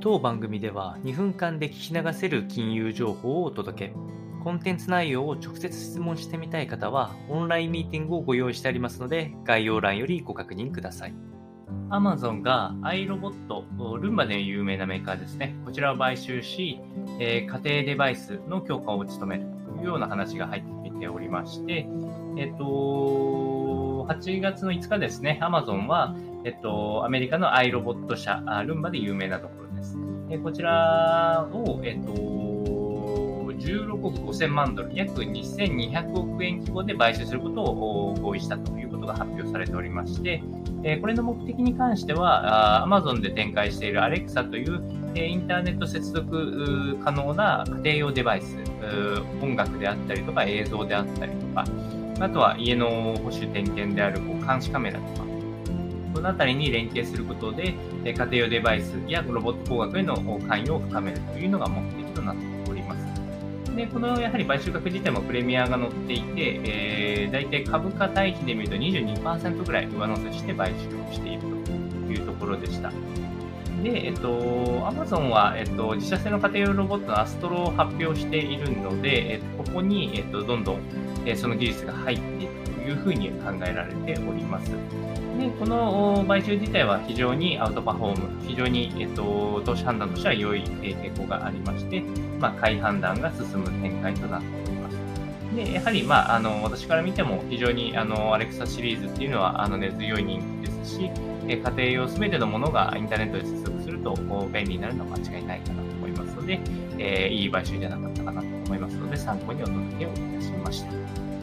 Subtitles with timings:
[0.00, 3.94] 当番組では2分間で聞き流せる金融情報をお届け。
[4.44, 11.14] コンテンツ内容を直接質問してみたい方は、オンラインミーティングをご用意してありますので、概要欄よりご確認ください。
[11.90, 15.56] Amazon が iRobot、ルンバで有名なメーカーですね。
[15.64, 16.80] こちらを買収し、
[17.18, 21.88] えー、家庭デバイスの強化を務めるというような話が入ってきておりまして、
[22.36, 29.96] えっ、と、8月の5日ですね、Amazon は、えっと、アメリカの iRobot 社、ルンバで有名なところです。
[30.30, 40.42] えこちらを、えっと、16億5000万ドル、約2200億円規模で買収することを合意したということが発表されておりまして、
[41.00, 44.82] これの目的に関しては、Amazon で展開している Alexa という
[45.16, 48.56] インターネット接続可能な家庭用デバイス、
[49.42, 51.64] 音楽であったりとか映像であったりとか、
[52.20, 55.27] あとは家の保守点検であるこう監視カメラとか、
[56.14, 63.08] このあたりに連携することで、家庭用デバイスやロボット工学への関与を深めるというのが目的となっております。
[63.76, 71.42] で、このやはり買収額自体もプレミアが乗っていて、えー、大体株価対比で見ると22%ぐらい上乗せして買収をしている
[72.06, 72.90] というところでした。
[73.82, 80.80] で、えっと、Amazon は、えっと、自社製の家庭用ロボットのアストロを発表しているので、えっと、ここに、えっと、どんどん、
[81.24, 82.50] えその技術が入っていく
[82.88, 84.70] いうふうに考えられております。
[84.70, 92.02] で、この買収自体は非常にアウトパフォーム、非常に、えっと、投資判断としては良い傾向がありまして、
[92.40, 94.96] まあ、買い判断が進む展開となっております。
[95.54, 101.10] で、やはり、まあ、あの、私から見ても非常に、あの、アレクサシリーズっていうのは、あの、根強い人気ですし、
[101.46, 104.14] 家庭用すべてのものがインターネットで接続すると
[104.52, 106.60] 便利になるのは間違いないかなと思いますので、
[106.98, 111.37] えー、いい買収じゃなかったかなと思いますので、参考にお届けをいたしました。